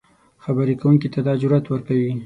[0.43, 2.11] خبرې کوونکي ته دا جرات ورکوي